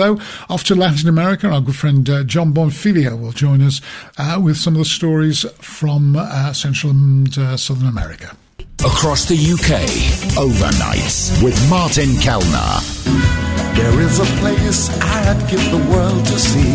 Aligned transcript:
So, 0.00 0.18
off 0.48 0.64
to 0.64 0.74
Latin 0.74 1.08
America, 1.08 1.46
our 1.46 1.60
good 1.60 1.76
friend 1.76 2.10
uh, 2.10 2.24
Jon 2.24 2.52
Bonfiglio 2.52 3.16
will 3.16 3.30
join 3.30 3.62
us 3.62 3.80
uh, 4.18 4.40
with 4.42 4.56
some 4.56 4.74
of 4.74 4.78
the 4.80 4.84
stories 4.84 5.46
from 5.60 6.16
uh, 6.16 6.52
Central 6.52 6.90
and 6.90 7.38
uh, 7.38 7.56
Southern 7.56 7.86
America. 7.86 8.36
Across 8.80 9.26
the 9.26 9.38
UK, 9.38 9.86
overnights 10.34 11.40
with 11.44 11.54
Martin 11.70 12.10
Kelner. 12.18 12.82
There 13.76 14.00
is 14.00 14.18
a 14.18 14.26
place 14.42 14.90
I'd 15.00 15.38
give 15.48 15.62
the 15.70 15.86
world 15.94 16.26
to 16.26 16.38
see 16.40 16.74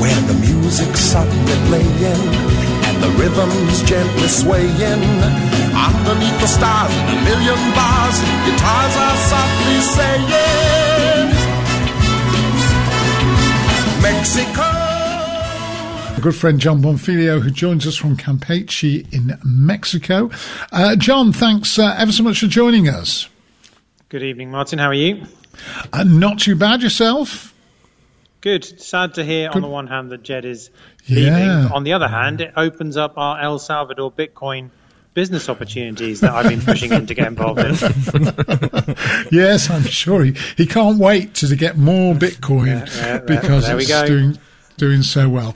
where 0.00 0.20
the 0.32 0.36
music's 0.48 1.00
softly 1.00 1.56
playing 1.68 2.24
and 2.88 3.02
the 3.02 3.10
rhythm's 3.20 3.82
gently 3.82 4.28
swaying. 4.28 4.72
Underneath 4.72 6.40
the 6.40 6.48
stars 6.48 6.96
in 6.96 7.04
a 7.04 7.20
million 7.20 7.60
bars, 7.76 8.16
guitars 8.48 8.96
are 8.96 9.16
softly 9.28 9.80
saying. 9.92 11.45
Mexico. 14.06 14.62
Good 16.20 16.36
friend 16.36 16.60
Jon 16.60 16.80
Bonfiglio, 16.80 17.42
who 17.42 17.50
joins 17.50 17.88
us 17.88 17.96
from 17.96 18.16
Campeche 18.16 19.12
in 19.12 19.36
Mexico. 19.44 20.30
Uh, 20.70 20.94
Jon, 20.94 21.32
thanks 21.32 21.76
uh, 21.76 21.92
ever 21.98 22.12
so 22.12 22.22
much 22.22 22.38
for 22.38 22.46
joining 22.46 22.88
us. 22.88 23.28
Good 24.08 24.22
evening, 24.22 24.52
Martin. 24.52 24.78
How 24.78 24.90
are 24.90 24.94
you? 24.94 25.24
Uh, 25.92 26.04
not 26.04 26.38
too 26.38 26.54
bad 26.54 26.82
yourself. 26.82 27.52
Good. 28.42 28.80
Sad 28.80 29.14
to 29.14 29.24
hear, 29.24 29.48
Good. 29.48 29.56
on 29.56 29.62
the 29.62 29.68
one 29.68 29.88
hand, 29.88 30.12
that 30.12 30.22
Jed 30.22 30.44
is 30.44 30.70
leaving. 31.08 31.32
Yeah. 31.32 31.68
On 31.74 31.82
the 31.82 31.94
other 31.94 32.06
hand, 32.06 32.40
it 32.40 32.52
opens 32.56 32.96
up 32.96 33.14
our 33.18 33.40
El 33.40 33.58
Salvador 33.58 34.12
Bitcoin 34.12 34.70
business 35.16 35.48
opportunities 35.48 36.20
that 36.20 36.30
I've 36.30 36.46
been 36.46 36.60
pushing 36.60 36.92
him 36.92 37.06
to 37.06 37.14
get 37.14 37.26
involved 37.26 37.58
in. 37.58 37.72
yes, 39.32 39.70
I'm 39.70 39.82
sure 39.84 40.22
he, 40.22 40.36
he 40.58 40.66
can't 40.66 40.98
wait 40.98 41.32
to 41.36 41.56
get 41.56 41.78
more 41.78 42.14
Bitcoin 42.14 42.86
yeah, 42.86 43.06
yeah, 43.06 43.18
because 43.20 43.66
it's 43.66 44.02
doing 44.02 44.38
doing 44.76 45.02
so 45.02 45.28
well. 45.28 45.54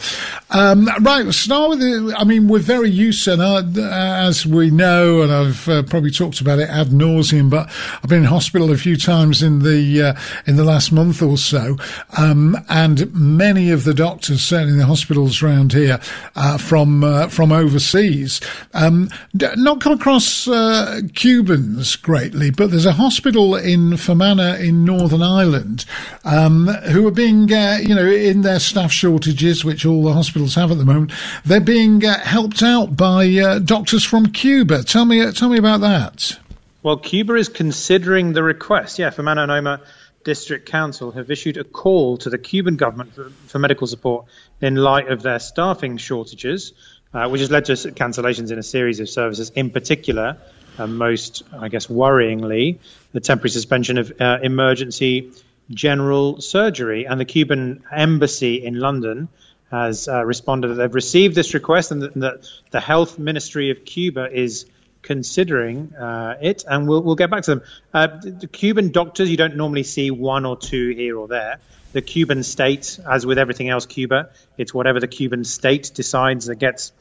Um, 0.50 0.88
right, 1.00 1.32
start 1.32 1.70
with 1.70 1.80
the, 1.80 2.14
I 2.16 2.24
mean, 2.24 2.48
we're 2.48 2.58
very 2.58 2.90
used 2.90 3.24
to, 3.24 3.40
uh, 3.40 3.62
as 3.76 4.46
we 4.46 4.70
know, 4.70 5.22
and 5.22 5.32
I've 5.32 5.68
uh, 5.68 5.82
probably 5.84 6.10
talked 6.10 6.40
about 6.40 6.58
it 6.58 6.68
ad 6.68 6.88
nauseum, 6.88 7.50
but 7.50 7.70
I've 8.02 8.08
been 8.08 8.20
in 8.20 8.24
hospital 8.24 8.72
a 8.72 8.76
few 8.76 8.96
times 8.96 9.42
in 9.42 9.60
the, 9.60 10.02
uh, 10.02 10.20
in 10.46 10.56
the 10.56 10.64
last 10.64 10.90
month 10.90 11.22
or 11.22 11.38
so. 11.38 11.76
Um, 12.16 12.58
and 12.68 13.14
many 13.14 13.70
of 13.70 13.84
the 13.84 13.94
doctors, 13.94 14.42
certainly 14.42 14.72
in 14.72 14.78
the 14.78 14.86
hospitals 14.86 15.42
around 15.42 15.72
here, 15.72 16.00
uh, 16.34 16.58
from, 16.58 17.04
uh, 17.04 17.28
from 17.28 17.52
overseas, 17.52 18.40
um, 18.74 19.08
not 19.34 19.80
come 19.80 19.92
across, 19.92 20.48
uh, 20.48 21.00
Cubans 21.14 21.96
greatly, 21.96 22.50
but 22.50 22.70
there's 22.70 22.86
a 22.86 22.92
hospital 22.92 23.54
in 23.54 23.96
Fermanagh 23.96 24.58
in 24.58 24.84
Northern 24.84 25.22
Ireland, 25.22 25.84
um, 26.24 26.66
who 26.66 27.06
are 27.06 27.12
being, 27.12 27.48
you 27.48 27.94
know, 27.94 28.06
in 28.06 28.42
their 28.42 28.58
staff 28.58 28.90
shortages, 29.10 29.64
which 29.64 29.84
all 29.84 30.04
the 30.04 30.12
hospitals 30.12 30.54
have 30.54 30.70
at 30.70 30.78
the 30.78 30.84
moment, 30.84 31.12
they're 31.44 31.60
being 31.60 32.04
uh, 32.04 32.18
helped 32.20 32.62
out 32.62 32.96
by 32.96 33.26
uh, 33.28 33.58
doctors 33.58 34.04
from 34.04 34.26
Cuba. 34.26 34.84
Tell 34.84 35.04
me, 35.04 35.20
uh, 35.20 35.32
tell 35.32 35.48
me 35.48 35.58
about 35.58 35.80
that. 35.80 36.38
Well, 36.84 36.96
Cuba 36.96 37.34
is 37.34 37.48
considering 37.48 38.32
the 38.32 38.42
request. 38.44 39.00
Yeah, 39.00 39.10
Fermanagh 39.10 39.48
and 39.48 39.80
District 40.22 40.64
Council 40.68 41.10
have 41.10 41.28
issued 41.28 41.56
a 41.56 41.64
call 41.64 42.18
to 42.18 42.30
the 42.30 42.38
Cuban 42.38 42.76
government 42.76 43.14
for, 43.14 43.30
for 43.48 43.58
medical 43.58 43.88
support 43.88 44.26
in 44.60 44.76
light 44.76 45.08
of 45.08 45.22
their 45.22 45.40
staffing 45.40 45.96
shortages, 45.96 46.72
uh, 47.12 47.28
which 47.28 47.40
has 47.40 47.50
led 47.50 47.64
to 47.64 47.72
cancellations 47.72 48.52
in 48.52 48.58
a 48.58 48.62
series 48.62 49.00
of 49.00 49.08
services, 49.08 49.50
in 49.50 49.70
particular, 49.70 50.36
most, 50.78 51.42
I 51.52 51.68
guess, 51.68 51.88
worryingly, 51.88 52.78
the 53.12 53.20
temporary 53.20 53.50
suspension 53.50 53.98
of 53.98 54.12
uh, 54.20 54.38
emergency 54.42 55.32
general 55.70 56.40
surgery. 56.40 57.06
And 57.06 57.20
the 57.20 57.24
Cuban 57.24 57.84
embassy 57.90 58.64
in 58.64 58.78
London 58.78 59.28
has 59.70 60.08
uh, 60.08 60.24
responded 60.24 60.68
that 60.68 60.74
they've 60.74 60.94
received 60.94 61.34
this 61.34 61.54
request 61.54 61.92
and 61.92 62.02
that, 62.02 62.48
the 62.70 62.80
health 62.80 63.18
ministry 63.18 63.70
of 63.70 63.84
Cuba 63.84 64.28
is 64.30 64.66
considering 65.02 65.94
uh, 65.94 66.36
it, 66.42 66.64
and 66.68 66.88
we'll, 66.88 67.02
we'll 67.02 67.14
get 67.14 67.30
back 67.30 67.44
to 67.44 67.54
them. 67.54 67.62
Uh, 67.94 68.08
the 68.22 68.48
Cuban 68.48 68.90
doctors, 68.90 69.30
you 69.30 69.36
don't 69.36 69.56
normally 69.56 69.84
see 69.84 70.10
one 70.10 70.44
or 70.44 70.56
two 70.56 70.90
here 70.90 71.16
or 71.16 71.28
there. 71.28 71.58
The 71.92 72.02
Cuban 72.02 72.42
state, 72.42 73.00
as 73.08 73.24
with 73.24 73.38
everything 73.38 73.68
else 73.68 73.86
Cuba, 73.86 74.30
it's 74.58 74.74
whatever 74.74 75.00
the 75.00 75.08
Cuban 75.08 75.44
state 75.44 75.90
decides 75.94 76.46
that 76.46 76.56
gets 76.56 76.92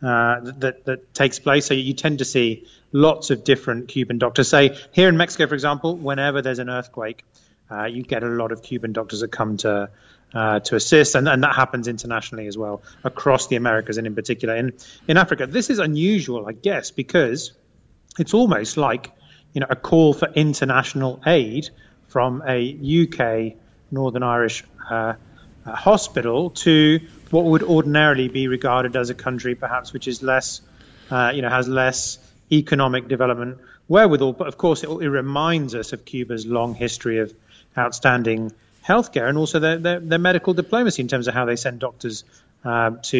uh, 0.00 0.40
that 0.58 0.84
that 0.84 1.12
takes 1.12 1.38
place. 1.38 1.66
So 1.66 1.74
you 1.74 1.92
tend 1.92 2.20
to 2.20 2.24
see 2.24 2.66
lots 2.92 3.30
of 3.30 3.44
different 3.44 3.88
Cuban 3.88 4.18
doctors. 4.18 4.48
Say 4.48 4.78
here 4.92 5.08
in 5.08 5.16
Mexico, 5.16 5.46
for 5.48 5.54
example, 5.54 5.96
whenever 5.96 6.40
there's 6.40 6.60
an 6.60 6.70
earthquake, 6.70 7.24
uh, 7.70 7.84
you 7.84 8.02
get 8.02 8.22
a 8.22 8.28
lot 8.28 8.52
of 8.52 8.62
Cuban 8.62 8.92
doctors 8.92 9.20
that 9.20 9.28
come 9.28 9.56
to 9.58 9.90
uh, 10.34 10.60
to 10.60 10.76
assist, 10.76 11.14
and, 11.14 11.26
and 11.26 11.42
that 11.42 11.54
happens 11.54 11.88
internationally 11.88 12.46
as 12.46 12.58
well 12.58 12.82
across 13.02 13.46
the 13.46 13.56
Americas 13.56 13.96
and 13.96 14.06
in 14.06 14.14
particular 14.14 14.56
in 14.56 14.74
in 15.06 15.16
Africa. 15.16 15.46
This 15.46 15.70
is 15.70 15.78
unusual, 15.78 16.46
I 16.46 16.52
guess, 16.52 16.90
because 16.90 17.52
it's 18.18 18.34
almost 18.34 18.76
like 18.76 19.10
you 19.52 19.60
know 19.60 19.66
a 19.70 19.76
call 19.76 20.12
for 20.12 20.28
international 20.28 21.22
aid 21.26 21.70
from 22.08 22.42
a 22.46 22.58
UK 23.04 23.56
Northern 23.90 24.22
Irish 24.22 24.64
uh, 24.90 25.14
uh, 25.64 25.74
hospital 25.74 26.50
to 26.50 27.00
what 27.30 27.44
would 27.44 27.62
ordinarily 27.62 28.28
be 28.28 28.48
regarded 28.48 28.96
as 28.96 29.10
a 29.10 29.14
country 29.14 29.54
perhaps 29.54 29.92
which 29.92 30.08
is 30.08 30.22
less 30.22 30.62
uh, 31.10 31.32
you 31.34 31.42
know 31.42 31.50
has 31.50 31.68
less 31.68 32.18
economic 32.50 33.08
development 33.08 33.58
wherewithal. 33.88 34.34
But 34.34 34.48
of 34.48 34.56
course, 34.56 34.84
it, 34.84 34.88
it 34.88 35.08
reminds 35.08 35.74
us 35.74 35.92
of 35.92 36.04
Cuba's 36.04 36.46
long 36.46 36.74
history 36.74 37.18
of 37.18 37.34
outstanding 37.76 38.52
healthcare 38.86 39.28
and 39.28 39.36
also 39.36 39.58
their, 39.58 39.78
their, 39.78 40.00
their, 40.00 40.18
medical 40.18 40.54
diplomacy 40.54 41.02
in 41.02 41.08
terms 41.08 41.28
of 41.28 41.34
how 41.34 41.44
they 41.44 41.56
send 41.56 41.78
doctors 41.78 42.24
uh, 42.64 42.92
to 43.02 43.18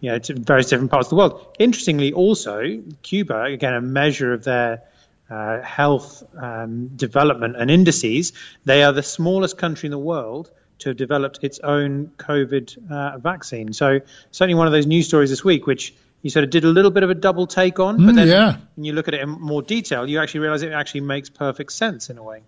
you 0.00 0.10
know 0.10 0.18
to 0.18 0.34
various 0.34 0.68
different 0.68 0.90
parts 0.90 1.06
of 1.06 1.10
the 1.10 1.16
world. 1.16 1.46
Interestingly, 1.58 2.12
also 2.12 2.82
Cuba, 3.02 3.42
again 3.42 3.74
a 3.74 3.80
measure 3.80 4.32
of 4.32 4.44
their 4.44 4.82
uh, 5.30 5.62
health 5.62 6.22
um, 6.36 6.88
development 6.88 7.56
and 7.56 7.70
indices, 7.70 8.32
they 8.64 8.82
are 8.84 8.92
the 8.92 9.02
smallest 9.02 9.56
country 9.58 9.86
in 9.86 9.90
the 9.90 9.98
world 9.98 10.50
to 10.80 10.90
have 10.90 10.96
developed 10.96 11.38
its 11.42 11.58
own 11.60 12.12
COVID 12.18 12.90
uh, 12.90 13.18
vaccine. 13.18 13.72
So 13.72 14.00
certainly 14.30 14.56
one 14.56 14.66
of 14.66 14.72
those 14.72 14.86
news 14.86 15.06
stories 15.06 15.30
this 15.30 15.44
week, 15.44 15.66
which 15.66 15.94
you 16.22 16.30
sort 16.30 16.44
of 16.44 16.50
did 16.50 16.64
a 16.64 16.68
little 16.68 16.90
bit 16.90 17.02
of 17.02 17.10
a 17.10 17.14
double 17.14 17.46
take 17.46 17.80
on, 17.80 17.96
but 17.96 18.12
mm, 18.12 18.16
then 18.16 18.28
yeah. 18.28 18.56
when 18.76 18.84
you 18.84 18.92
look 18.92 19.08
at 19.08 19.14
it 19.14 19.20
in 19.20 19.30
more 19.30 19.62
detail, 19.62 20.08
you 20.08 20.20
actually 20.20 20.40
realize 20.40 20.62
it 20.62 20.72
actually 20.72 21.00
makes 21.00 21.30
perfect 21.30 21.72
sense 21.72 22.10
in 22.10 22.18
a 22.18 22.22
way. 22.22 22.42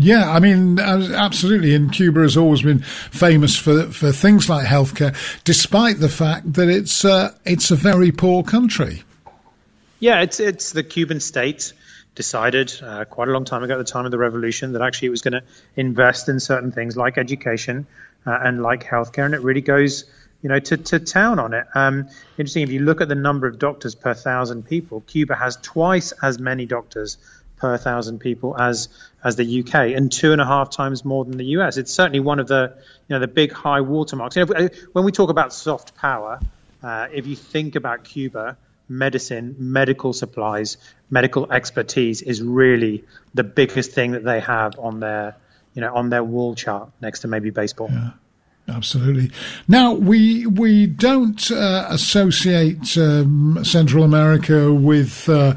Yeah, 0.00 0.30
I 0.30 0.38
mean, 0.38 0.78
absolutely. 0.78 1.74
And 1.74 1.92
Cuba 1.92 2.20
has 2.20 2.36
always 2.36 2.62
been 2.62 2.78
famous 2.78 3.56
for, 3.56 3.90
for 3.90 4.12
things 4.12 4.48
like 4.48 4.64
healthcare, 4.64 5.16
despite 5.42 5.98
the 5.98 6.08
fact 6.08 6.52
that 6.54 6.68
it's 6.68 7.04
uh, 7.04 7.34
it's 7.44 7.72
a 7.72 7.76
very 7.76 8.12
poor 8.12 8.44
country. 8.44 9.02
Yeah, 9.98 10.20
it's 10.22 10.38
it's 10.38 10.70
the 10.70 10.84
Cuban 10.84 11.18
state 11.18 11.72
decided 12.14 12.72
uh, 12.80 13.04
quite 13.06 13.28
a 13.28 13.32
long 13.32 13.44
time 13.44 13.64
ago, 13.64 13.74
at 13.74 13.78
the 13.78 13.92
time 13.92 14.04
of 14.04 14.12
the 14.12 14.18
revolution, 14.18 14.72
that 14.74 14.82
actually 14.82 15.06
it 15.06 15.10
was 15.10 15.22
going 15.22 15.32
to 15.32 15.42
invest 15.74 16.28
in 16.28 16.38
certain 16.38 16.70
things 16.70 16.96
like 16.96 17.18
education 17.18 17.86
uh, 18.24 18.38
and 18.40 18.62
like 18.62 18.84
healthcare, 18.84 19.24
and 19.24 19.34
it 19.34 19.42
really 19.42 19.60
goes, 19.60 20.04
you 20.42 20.48
know, 20.48 20.60
to, 20.60 20.76
to 20.76 21.00
town 21.00 21.40
on 21.40 21.54
it. 21.54 21.66
Um, 21.74 22.08
interesting, 22.36 22.62
if 22.62 22.70
you 22.70 22.80
look 22.80 23.00
at 23.00 23.08
the 23.08 23.16
number 23.16 23.48
of 23.48 23.58
doctors 23.58 23.96
per 23.96 24.14
thousand 24.14 24.64
people, 24.64 25.00
Cuba 25.00 25.34
has 25.34 25.56
twice 25.56 26.12
as 26.22 26.38
many 26.38 26.66
doctors 26.66 27.18
per 27.58 27.76
thousand 27.76 28.20
people 28.20 28.56
as 28.58 28.88
as 29.22 29.36
the 29.36 29.60
UK, 29.60 29.74
and 29.96 30.10
two 30.10 30.32
and 30.32 30.40
a 30.40 30.46
half 30.46 30.70
times 30.70 31.04
more 31.04 31.24
than 31.24 31.36
the 31.36 31.46
US. 31.56 31.76
It's 31.76 31.92
certainly 31.92 32.20
one 32.20 32.38
of 32.38 32.48
the 32.48 32.74
you 33.08 33.14
know 33.14 33.20
the 33.20 33.28
big 33.28 33.52
high 33.52 33.80
watermarks. 33.80 34.36
You 34.36 34.46
know, 34.46 34.68
when 34.92 35.04
we 35.04 35.12
talk 35.12 35.30
about 35.30 35.52
soft 35.52 35.96
power, 35.96 36.40
uh, 36.82 37.08
if 37.12 37.26
you 37.26 37.36
think 37.36 37.76
about 37.76 38.04
Cuba, 38.04 38.56
medicine, 38.88 39.56
medical 39.58 40.12
supplies, 40.12 40.76
medical 41.10 41.52
expertise 41.52 42.22
is 42.22 42.42
really 42.42 43.04
the 43.34 43.44
biggest 43.44 43.92
thing 43.92 44.12
that 44.12 44.24
they 44.24 44.40
have 44.40 44.78
on 44.78 45.00
their 45.00 45.36
you 45.74 45.80
know 45.80 45.94
on 45.94 46.10
their 46.10 46.24
wall 46.24 46.54
chart 46.54 46.90
next 47.00 47.20
to 47.20 47.28
maybe 47.28 47.50
baseball. 47.50 47.88
Yeah. 47.90 48.10
Absolutely. 48.68 49.30
Now 49.66 49.94
we 49.94 50.46
we 50.46 50.86
don't 50.86 51.50
uh, 51.50 51.86
associate 51.88 52.98
um, 52.98 53.58
Central 53.64 54.04
America 54.04 54.72
with 54.72 55.28
uh, 55.28 55.54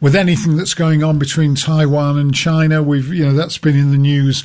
with 0.00 0.16
anything 0.16 0.56
that's 0.56 0.74
going 0.74 1.04
on 1.04 1.18
between 1.18 1.54
Taiwan 1.56 2.18
and 2.18 2.34
China. 2.34 2.82
We've 2.82 3.12
you 3.12 3.26
know 3.26 3.34
that's 3.34 3.58
been 3.58 3.76
in 3.76 3.90
the 3.90 3.98
news 3.98 4.44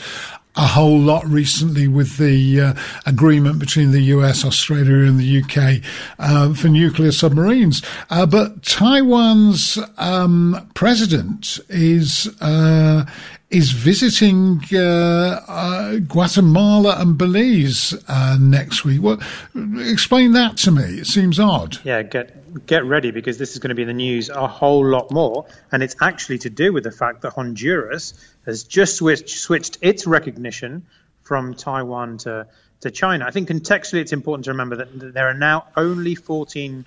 a 0.56 0.68
whole 0.68 1.00
lot 1.00 1.26
recently 1.26 1.88
with 1.88 2.18
the 2.18 2.60
uh, 2.60 2.74
agreement 3.06 3.60
between 3.60 3.92
the 3.92 4.02
US, 4.02 4.44
Australia, 4.44 5.08
and 5.08 5.18
the 5.18 5.42
UK 5.42 5.82
uh, 6.20 6.54
for 6.54 6.68
nuclear 6.68 7.14
submarines. 7.14 7.82
Uh, 8.10 8.26
but 8.26 8.62
Taiwan's 8.64 9.80
um, 9.98 10.70
president 10.74 11.60
is 11.70 12.28
uh, 12.42 13.06
is 13.50 13.72
visiting 13.72 14.62
uh, 14.74 15.44
uh, 15.48 15.96
Guatemala 15.98 16.98
and 17.00 17.18
Belize 17.18 17.96
uh, 18.08 18.38
next 18.40 18.86
week. 18.86 19.02
What? 19.02 19.22
Explain 19.56 20.34
that 20.34 20.58
to 20.58 20.72
me. 20.72 21.00
It 21.00 21.08
seems 21.08 21.40
odd. 21.40 21.78
Yeah, 21.84 22.04
get 22.04 22.66
get 22.66 22.86
ready 22.86 23.12
because 23.12 23.38
this 23.38 23.54
is 23.54 23.60
going 23.60 23.70
to 23.70 23.76
be 23.76 23.84
in 23.84 23.88
the 23.88 23.94
news 23.94 24.30
a 24.30 24.48
whole 24.48 24.86
lot 24.86 25.12
more, 25.12 25.46
and 25.72 25.82
it's 25.82 25.96
actually 26.02 26.40
to 26.40 26.50
do 26.50 26.74
with 26.74 26.84
the 26.84 26.92
fact 26.92 27.22
that 27.22 27.34
Honduras 27.34 28.14
has 28.46 28.64
just 28.64 28.98
switched, 28.98 29.30
switched 29.30 29.78
its 29.82 30.06
recognition 30.06 30.86
from 31.24 31.54
Taiwan 31.54 32.18
to, 32.20 32.48
to 32.82 32.92
China. 32.92 33.26
I 33.26 33.32
think 33.32 33.50
contextually 33.50 34.00
it's 34.02 34.14
important 34.14 34.46
to 34.46 34.52
remember 34.52 34.78
that 34.78 35.14
there 35.14 35.28
are 35.28 35.34
now 35.36 35.68
only 35.76 36.16
14 36.16 36.86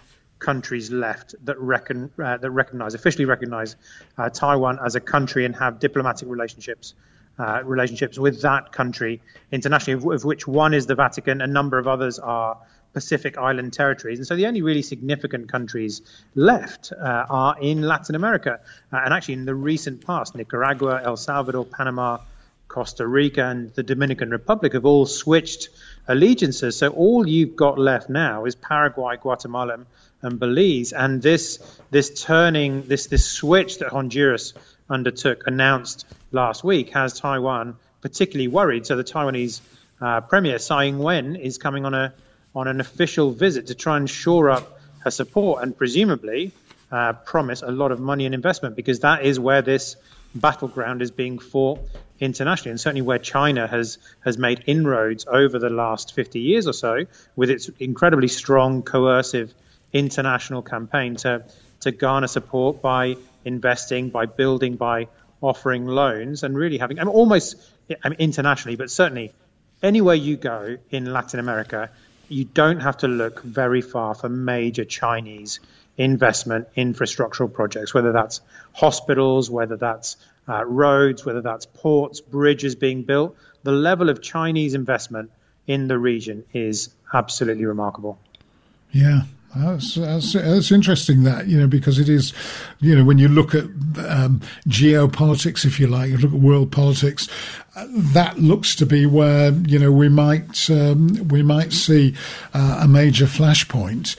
countries 0.49 0.91
left 0.91 1.35
that 1.47 1.57
uh, 1.57 2.37
that 2.37 2.51
recognize 2.51 2.95
officially 2.95 3.25
recognize 3.25 3.77
uh, 4.19 4.29
Taiwan 4.29 4.79
as 4.85 4.95
a 4.97 5.01
country 5.01 5.45
and 5.47 5.55
have 5.57 5.79
diplomatic 5.79 6.29
relationships 6.29 6.95
uh, 7.39 7.63
relationships 7.65 8.19
with 8.19 8.43
that 8.43 8.73
country 8.73 9.23
internationally, 9.51 9.99
of, 9.99 10.07
of, 10.07 10.25
which 10.25 10.47
one 10.47 10.75
is 10.75 10.87
the 10.87 10.95
Vatican, 10.95 11.41
a 11.41 11.47
number 11.47 11.79
of 11.79 11.89
others 11.89 12.19
are 12.19 12.59
Pacific 12.93 13.39
Island 13.39 13.73
territories. 13.73 14.19
And 14.19 14.27
so 14.27 14.37
the 14.37 14.47
only 14.47 14.63
really 14.63 14.83
significant 14.83 15.51
countries 15.51 16.03
left 16.35 16.93
uh, 16.93 17.27
are 17.29 17.57
in 17.61 17.83
Latin 17.83 18.15
America. 18.15 18.61
Uh, 18.93 19.01
and 19.05 19.15
actually, 19.15 19.35
in 19.35 19.45
the 19.47 19.55
recent 19.55 20.07
past, 20.07 20.35
Nicaragua, 20.35 21.01
El 21.03 21.17
Salvador, 21.17 21.65
Panama, 21.65 22.19
Costa 22.69 23.07
Rica, 23.07 23.47
and 23.47 23.73
the 23.75 23.83
Dominican 23.83 24.31
Republic 24.31 24.75
have 24.75 24.85
all 24.85 25.07
switched 25.07 25.69
allegiances. 26.09 26.77
So 26.77 26.89
all 26.89 27.29
you've 27.29 27.57
got 27.57 27.79
left 27.79 28.09
now 28.09 28.45
is 28.45 28.55
Paraguay, 28.55 29.17
Guatemala, 29.17 29.79
and 30.23 30.39
Belize. 30.39 30.93
And 30.93 31.23
this 31.23 31.59
this 31.91 32.23
turning, 32.23 32.83
this 32.83 33.07
this 33.07 33.27
switch 33.27 33.79
that 33.79 33.89
Honduras 33.89 34.55
undertook, 34.89 35.47
announced 35.47 36.07
last 36.31 36.65
week, 36.65 36.91
has 36.91 37.19
Taiwan 37.19 37.77
particularly 38.01 38.49
worried. 38.49 38.87
So 38.87 38.97
the 38.97 39.05
Taiwanese 39.05 39.61
uh, 40.01 40.21
Premier 40.23 40.59
Tsai 40.59 40.87
Ing-wen 40.87 41.37
is 41.37 41.59
coming 41.59 41.85
on 41.85 41.95
a 41.95 42.13
on 42.55 42.69
an 42.69 42.81
official 42.81 43.31
visit 43.31 43.69
to 43.69 43.75
try 43.75 43.97
and 43.97 44.09
shore 44.09 44.51
up 44.51 44.79
her 45.01 45.11
support 45.11 45.63
and 45.63 45.77
presumably 45.77 46.53
uh, 46.91 47.15
promise 47.15 47.63
a 47.63 47.71
lot 47.71 47.93
of 47.93 47.99
money 47.99 48.27
and 48.27 48.35
investment 48.35 48.77
because 48.77 49.01
that 49.01 49.25
is 49.25 49.41
where 49.41 49.63
this 49.63 49.97
battleground 50.35 51.03
is 51.03 51.11
being 51.11 51.39
fought 51.39 51.81
internationally, 52.23 52.71
and 52.71 52.81
certainly 52.81 53.03
where 53.03 53.19
China 53.19 53.67
has 53.67 53.99
has 54.21 54.39
made 54.39 54.63
inroads 54.67 55.27
over 55.27 55.59
the 55.59 55.71
last 55.71 56.15
50 56.15 56.41
years 56.41 56.69
or 56.69 56.73
so 56.73 57.05
with 57.37 57.51
its 57.51 57.69
incredibly 57.81 58.29
strong 58.29 58.83
coercive 58.83 59.53
international 59.93 60.63
campaign 60.63 61.17
to 61.17 61.45
to 61.81 61.91
garner 61.91 62.29
support 62.29 62.81
by 62.81 63.17
investing, 63.45 64.11
by 64.11 64.27
building, 64.27 64.77
by 64.77 65.09
offering 65.41 65.87
loans, 65.87 66.45
and 66.45 66.57
really 66.57 66.79
having 66.79 67.01
I 67.01 67.05
mean, 67.05 67.15
almost 67.15 67.57
I 68.05 68.09
mean, 68.09 68.19
internationally, 68.21 68.77
but 68.77 68.91
certainly 68.91 69.33
anywhere 69.83 70.15
you 70.15 70.37
go 70.37 70.79
in 70.91 71.13
Latin 71.13 71.41
America, 71.41 71.91
you 72.29 72.45
don't 72.45 72.81
have 72.81 72.99
to 72.99 73.09
look 73.09 73.43
very 73.43 73.83
far 73.83 74.15
for 74.15 74.29
major 74.29 74.85
Chinese 74.85 75.59
investment 75.97 76.69
infrastructural 76.77 77.53
projects, 77.53 77.93
whether 77.93 78.13
that's 78.13 78.41
hospitals, 78.73 79.51
whether 79.51 79.77
that's 79.77 80.17
uh, 80.53 80.65
roads, 80.65 81.25
whether 81.25 81.41
that's 81.41 81.67
ports, 81.67 82.21
bridges 82.21 82.75
being 82.75 83.03
built. 83.03 83.37
The 83.63 83.73
level 83.73 84.09
of 84.09 84.21
Chinese 84.23 84.75
investment 84.75 85.31
in 85.67 85.89
the 85.89 85.99
region 85.99 86.45
is 86.53 86.95
absolutely 87.15 87.65
remarkable. 87.65 88.19
Yeah, 88.91 89.23
that's, 89.57 89.95
that's, 89.95 90.33
that's, 90.33 90.73
interesting 90.73 91.23
that, 91.25 91.47
you 91.47 91.59
know, 91.59 91.67
because 91.67 91.99
it 91.99 92.09
is, 92.09 92.33
you 92.81 92.97
know, 92.97 93.05
when 93.05 93.19
you 93.19 93.29
look 93.29 93.55
at 93.55 93.65
um, 93.65 94.41
geopolitics, 94.69 95.65
if 95.65 95.79
you 95.79 95.87
like, 95.87 96.11
you 96.11 96.17
look 96.17 96.33
at 96.33 96.39
world 96.39 96.73
politics, 96.73 97.29
that 97.77 98.39
looks 98.39 98.75
to 98.77 98.87
be 98.87 99.07
where, 99.07 99.53
you 99.53 99.79
know, 99.79 99.93
we 99.93 100.09
might, 100.09 100.69
um, 100.71 101.29
we 101.29 101.43
might 101.43 101.73
see 101.73 102.15
uh, 102.53 102.81
a 102.83 102.89
major 102.89 103.27
flashpoint. 103.27 104.17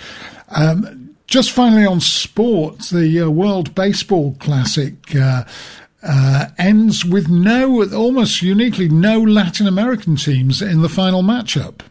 Um, 0.50 1.16
just 1.28 1.52
finally 1.52 1.86
on 1.86 2.00
sport, 2.00 2.80
the 2.92 3.22
uh, 3.22 3.30
World 3.30 3.74
Baseball 3.74 4.36
Classic 4.40 4.94
uh, 5.16 5.44
uh, 6.04 6.48
ends 6.58 7.06
with 7.06 7.30
no, 7.30 7.84
almost 7.94 8.42
uniquely, 8.42 8.90
no 8.90 9.20
Latin 9.20 9.68
American 9.68 10.16
teams 10.16 10.62
in 10.62 10.82
the 10.82 10.90
final 10.90 11.22
matchup. 11.22 11.82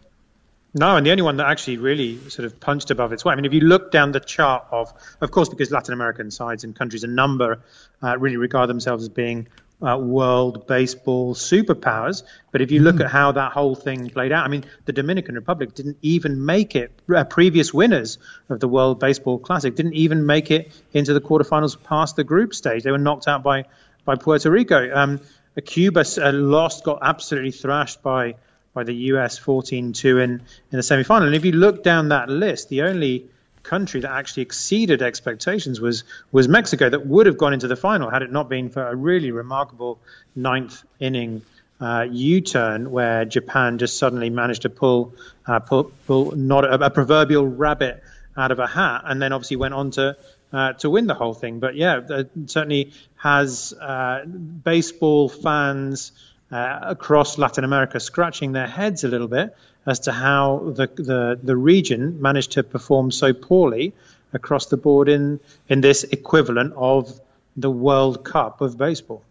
No, 0.74 0.96
and 0.96 1.04
the 1.04 1.10
only 1.10 1.22
one 1.22 1.36
that 1.36 1.46
actually 1.46 1.76
really 1.76 2.18
sort 2.30 2.46
of 2.46 2.58
punched 2.58 2.90
above 2.90 3.12
its 3.12 3.24
weight. 3.24 3.32
I 3.32 3.36
mean, 3.36 3.44
if 3.44 3.52
you 3.52 3.60
look 3.60 3.90
down 3.90 4.12
the 4.12 4.20
chart 4.20 4.64
of, 4.70 4.92
of 5.20 5.30
course, 5.30 5.50
because 5.50 5.70
Latin 5.70 5.92
American 5.92 6.30
sides 6.30 6.64
and 6.64 6.74
countries, 6.74 7.04
a 7.04 7.08
number 7.08 7.60
uh, 8.02 8.16
really 8.18 8.38
regard 8.38 8.70
themselves 8.70 9.02
as 9.02 9.10
being 9.10 9.48
uh, 9.82 9.98
world 9.98 10.66
baseball 10.66 11.34
superpowers. 11.34 12.22
But 12.52 12.62
if 12.62 12.70
you 12.70 12.80
look 12.80 12.96
mm. 12.96 13.04
at 13.04 13.10
how 13.10 13.32
that 13.32 13.52
whole 13.52 13.74
thing 13.74 14.08
played 14.08 14.32
out, 14.32 14.44
I 14.46 14.48
mean, 14.48 14.64
the 14.86 14.92
Dominican 14.92 15.34
Republic 15.34 15.74
didn't 15.74 15.98
even 16.00 16.46
make 16.46 16.74
it. 16.74 16.92
Uh, 17.14 17.24
previous 17.24 17.74
winners 17.74 18.18
of 18.48 18.60
the 18.60 18.68
World 18.68 19.00
Baseball 19.00 19.38
Classic 19.38 19.74
didn't 19.74 19.94
even 19.94 20.24
make 20.24 20.50
it 20.50 20.72
into 20.94 21.12
the 21.12 21.20
quarterfinals 21.20 21.82
past 21.82 22.16
the 22.16 22.24
group 22.24 22.54
stage. 22.54 22.82
They 22.82 22.92
were 22.92 22.98
knocked 22.98 23.28
out 23.28 23.42
by 23.42 23.64
by 24.04 24.16
Puerto 24.16 24.50
Rico. 24.50 24.90
Um, 24.94 25.20
Cuba 25.64 26.04
uh, 26.18 26.32
lost, 26.32 26.84
got 26.84 27.00
absolutely 27.02 27.50
thrashed 27.50 28.02
by 28.02 28.36
by 28.74 28.84
the 28.84 28.94
US 28.94 29.38
14-2 29.38 30.04
in, 30.04 30.30
in 30.30 30.40
the 30.70 30.82
semi-final. 30.82 31.26
And 31.26 31.36
if 31.36 31.44
you 31.44 31.52
look 31.52 31.84
down 31.84 32.08
that 32.08 32.30
list, 32.30 32.70
the 32.70 32.82
only 32.82 33.26
country 33.62 34.00
that 34.00 34.10
actually 34.10 34.42
exceeded 34.42 35.02
expectations 35.02 35.80
was 35.80 36.04
was 36.32 36.48
Mexico 36.48 36.88
that 36.88 37.06
would 37.06 37.26
have 37.26 37.38
gone 37.38 37.52
into 37.52 37.68
the 37.68 37.76
final 37.76 38.10
had 38.10 38.22
it 38.22 38.32
not 38.32 38.48
been 38.48 38.70
for 38.70 38.88
a 38.88 38.96
really 38.96 39.30
remarkable 39.30 40.00
ninth 40.34 40.82
inning 40.98 41.42
uh, 41.80 42.06
U-turn 42.10 42.90
where 42.90 43.24
Japan 43.24 43.78
just 43.78 43.98
suddenly 43.98 44.30
managed 44.30 44.62
to 44.62 44.70
pull 44.70 45.14
uh, 45.46 45.60
pull, 45.60 45.92
pull 46.06 46.32
not 46.32 46.64
a, 46.64 46.86
a, 46.86 46.90
proverbial 46.90 47.46
rabbit 47.46 48.02
out 48.36 48.50
of 48.50 48.58
a 48.58 48.66
hat 48.66 49.02
and 49.04 49.20
then 49.20 49.32
obviously 49.32 49.56
went 49.56 49.74
on 49.74 49.90
to 49.92 50.16
uh, 50.52 50.72
to 50.74 50.90
win 50.90 51.06
the 51.06 51.14
whole 51.14 51.34
thing. 51.34 51.60
But 51.60 51.76
yeah, 51.76 52.00
it 52.08 52.30
certainly 52.46 52.92
has 53.16 53.72
uh, 53.72 54.24
baseball 54.26 55.28
fans 55.28 56.12
uh, 56.50 56.80
across 56.82 57.38
Latin 57.38 57.64
America 57.64 57.98
scratching 57.98 58.52
their 58.52 58.66
heads 58.66 59.04
a 59.04 59.08
little 59.08 59.28
bit 59.28 59.56
as 59.86 60.00
to 60.00 60.12
how 60.12 60.72
the, 60.76 60.86
the, 60.86 61.40
the 61.42 61.56
region 61.56 62.20
managed 62.20 62.52
to 62.52 62.62
perform 62.62 63.10
so 63.10 63.32
poorly 63.32 63.94
across 64.32 64.66
the 64.66 64.76
board 64.76 65.08
in, 65.08 65.40
in 65.68 65.80
this 65.80 66.04
equivalent 66.04 66.74
of 66.76 67.20
the 67.56 67.70
World 67.70 68.24
Cup 68.24 68.60
of 68.60 68.76
baseball. 68.76 69.22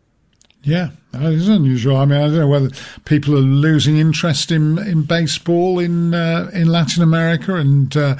Yeah, 0.63 0.89
that 1.11 1.23
is 1.33 1.47
unusual. 1.47 1.97
I 1.97 2.05
mean, 2.05 2.19
I 2.19 2.27
don't 2.27 2.37
know 2.37 2.47
whether 2.47 2.69
people 3.05 3.35
are 3.35 3.41
losing 3.41 3.97
interest 3.97 4.51
in 4.51 4.77
in 4.77 5.03
baseball 5.03 5.79
in 5.79 6.13
uh, 6.13 6.51
in 6.53 6.67
Latin 6.67 7.01
America, 7.01 7.55
and 7.55 7.95
uh, 7.97 8.15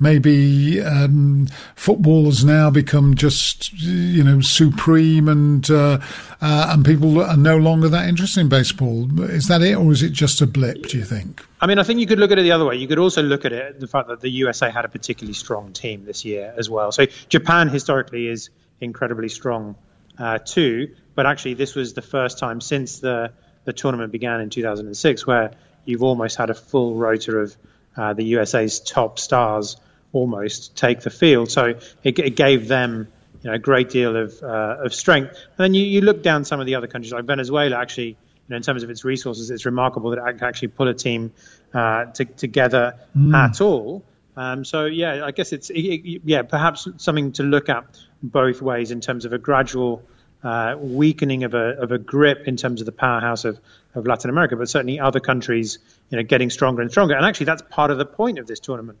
maybe 0.00 0.80
um, 0.80 1.46
football 1.76 2.24
has 2.24 2.44
now 2.44 2.68
become 2.68 3.14
just 3.14 3.72
you 3.74 4.24
know 4.24 4.40
supreme, 4.40 5.28
and 5.28 5.70
uh, 5.70 6.00
uh, 6.40 6.70
and 6.70 6.84
people 6.84 7.22
are 7.22 7.36
no 7.36 7.56
longer 7.56 7.88
that 7.88 8.08
interested 8.08 8.40
in 8.40 8.48
baseball. 8.48 9.20
Is 9.22 9.46
that 9.46 9.62
it, 9.62 9.76
or 9.76 9.92
is 9.92 10.02
it 10.02 10.10
just 10.10 10.40
a 10.40 10.48
blip? 10.48 10.88
Do 10.88 10.98
you 10.98 11.04
think? 11.04 11.46
I 11.60 11.68
mean, 11.68 11.78
I 11.78 11.84
think 11.84 12.00
you 12.00 12.08
could 12.08 12.18
look 12.18 12.32
at 12.32 12.40
it 12.40 12.42
the 12.42 12.52
other 12.52 12.64
way. 12.64 12.74
You 12.74 12.88
could 12.88 12.98
also 12.98 13.22
look 13.22 13.44
at 13.44 13.52
it 13.52 13.78
the 13.78 13.86
fact 13.86 14.08
that 14.08 14.20
the 14.20 14.30
USA 14.30 14.68
had 14.68 14.84
a 14.84 14.88
particularly 14.88 15.34
strong 15.34 15.72
team 15.72 16.04
this 16.06 16.24
year 16.24 16.52
as 16.56 16.68
well. 16.68 16.90
So 16.90 17.06
Japan 17.28 17.68
historically 17.68 18.26
is 18.26 18.50
incredibly 18.80 19.28
strong 19.28 19.76
uh, 20.18 20.38
too 20.38 20.94
but 21.14 21.26
actually, 21.26 21.54
this 21.54 21.74
was 21.74 21.94
the 21.94 22.02
first 22.02 22.38
time 22.38 22.60
since 22.60 22.98
the, 22.98 23.32
the 23.64 23.72
tournament 23.72 24.12
began 24.12 24.40
in 24.40 24.50
2006 24.50 25.26
where 25.26 25.52
you've 25.84 26.02
almost 26.02 26.36
had 26.36 26.50
a 26.50 26.54
full 26.54 26.94
rotor 26.94 27.40
of 27.40 27.56
uh, 27.96 28.12
the 28.14 28.24
USA's 28.24 28.80
top 28.80 29.18
stars 29.18 29.76
almost 30.12 30.76
take 30.76 31.00
the 31.00 31.10
field. 31.10 31.50
So 31.50 31.74
it, 32.02 32.18
it 32.18 32.36
gave 32.36 32.68
them 32.68 33.08
you 33.42 33.50
know, 33.50 33.56
a 33.56 33.58
great 33.58 33.90
deal 33.90 34.16
of, 34.16 34.42
uh, 34.42 34.76
of 34.84 34.94
strength. 34.94 35.30
And 35.30 35.64
then 35.64 35.74
you, 35.74 35.84
you 35.84 36.00
look 36.00 36.22
down 36.22 36.44
some 36.44 36.60
of 36.60 36.66
the 36.66 36.76
other 36.76 36.86
countries, 36.86 37.12
like 37.12 37.24
Venezuela, 37.24 37.76
actually, 37.76 38.08
you 38.08 38.16
know, 38.48 38.56
in 38.56 38.62
terms 38.62 38.82
of 38.82 38.90
its 38.90 39.04
resources, 39.04 39.50
it's 39.50 39.66
remarkable 39.66 40.10
that 40.10 40.18
it 40.18 40.38
can 40.38 40.48
actually 40.48 40.68
put 40.68 40.88
a 40.88 40.94
team 40.94 41.32
uh, 41.72 42.06
to, 42.06 42.24
together 42.24 42.94
mm. 43.16 43.34
at 43.34 43.60
all. 43.60 44.04
Um, 44.36 44.64
so 44.64 44.86
yeah, 44.86 45.24
I 45.24 45.30
guess 45.30 45.52
it's 45.52 45.70
it, 45.70 45.80
it, 45.80 46.22
yeah 46.24 46.42
perhaps 46.42 46.88
something 46.96 47.32
to 47.32 47.44
look 47.44 47.68
at 47.68 47.84
both 48.22 48.60
ways 48.60 48.90
in 48.90 49.00
terms 49.00 49.24
of 49.24 49.32
a 49.32 49.38
gradual 49.38 50.02
uh, 50.44 50.76
weakening 50.78 51.44
of 51.44 51.54
a, 51.54 51.80
of 51.80 51.90
a 51.90 51.96
grip 51.96 52.46
in 52.46 52.56
terms 52.56 52.82
of 52.82 52.86
the 52.86 52.92
powerhouse 52.92 53.46
of, 53.46 53.58
of 53.94 54.06
Latin 54.06 54.28
America, 54.28 54.56
but 54.56 54.68
certainly 54.68 55.00
other 55.00 55.18
countries, 55.18 55.78
you 56.10 56.18
know, 56.18 56.22
getting 56.22 56.50
stronger 56.50 56.82
and 56.82 56.90
stronger. 56.90 57.14
And 57.14 57.24
actually, 57.24 57.46
that's 57.46 57.62
part 57.70 57.90
of 57.90 57.96
the 57.96 58.04
point 58.04 58.38
of 58.38 58.46
this 58.46 58.60
tournament. 58.60 58.98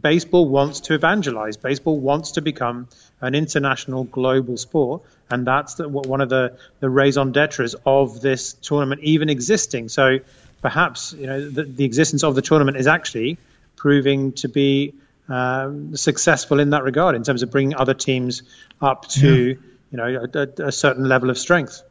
baseball 0.00 0.48
wants 0.48 0.80
to 0.80 0.94
evangelize. 0.94 1.58
Baseball 1.58 2.00
wants 2.00 2.32
to 2.32 2.40
become 2.40 2.88
an 3.20 3.34
international 3.34 4.04
global 4.04 4.56
sport, 4.56 5.02
and 5.30 5.46
that's 5.46 5.74
the, 5.74 5.86
one 5.86 6.22
of 6.22 6.30
the 6.30 6.56
the 6.80 6.88
raison 6.88 7.30
d'être 7.32 7.74
of 7.84 8.22
this 8.22 8.54
tournament 8.54 9.02
even 9.02 9.28
existing. 9.28 9.90
So 9.90 10.20
perhaps 10.62 11.12
you 11.12 11.26
know 11.26 11.50
the, 11.50 11.64
the 11.64 11.84
existence 11.84 12.24
of 12.24 12.34
the 12.34 12.42
tournament 12.42 12.78
is 12.78 12.86
actually 12.86 13.36
proving 13.76 14.32
to 14.32 14.48
be 14.48 14.94
um, 15.28 15.94
successful 15.94 16.58
in 16.58 16.70
that 16.70 16.84
regard 16.84 17.16
in 17.16 17.22
terms 17.22 17.42
of 17.42 17.50
bringing 17.50 17.76
other 17.76 17.92
teams 17.94 18.42
up 18.80 19.08
to. 19.08 19.48
Yeah 19.48 19.54
you 19.90 19.98
know 19.98 20.26
a, 20.34 20.48
a 20.64 20.72
certain 20.72 21.08
level 21.08 21.30
of 21.30 21.38
strength. 21.38 21.82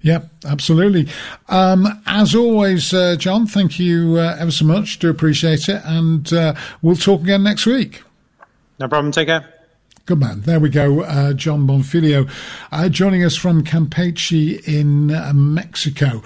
Yeah, 0.00 0.22
absolutely. 0.44 1.08
Um, 1.48 1.86
as 2.06 2.34
always, 2.34 2.92
uh, 2.92 3.14
Jon, 3.16 3.46
thank 3.46 3.78
you 3.78 4.16
uh, 4.16 4.36
ever 4.38 4.50
so 4.50 4.64
much. 4.64 4.98
Do 4.98 5.08
appreciate 5.08 5.68
it, 5.68 5.80
and 5.84 6.32
uh, 6.32 6.54
we'll 6.82 6.96
talk 6.96 7.22
again 7.22 7.44
next 7.44 7.66
week. 7.66 8.02
No 8.80 8.88
problem. 8.88 9.12
Take 9.12 9.28
care. 9.28 9.48
Good 10.04 10.18
man. 10.18 10.40
There 10.40 10.58
we 10.58 10.68
go. 10.68 11.02
Uh, 11.02 11.32
Jon 11.32 11.64
Bonfiglio 11.64 12.28
uh, 12.72 12.88
joining 12.88 13.22
us 13.22 13.36
from 13.36 13.62
Campeche 13.62 14.60
in 14.66 15.12
uh, 15.12 15.32
Mexico. 15.32 16.24